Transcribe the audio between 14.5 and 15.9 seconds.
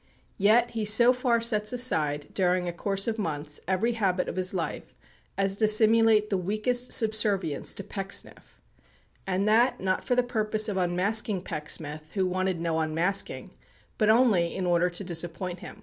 in order to disappoint him.